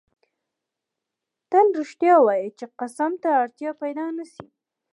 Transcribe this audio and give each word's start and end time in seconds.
تل 1.49 1.67
رښتیا 1.79 2.15
وایه 2.25 2.49
چی 2.57 2.65
قسم 2.79 3.11
ته 3.21 3.29
اړتیا 3.41 3.71
پیدا 3.81 4.05
نه 4.17 4.25
سي 4.33 4.45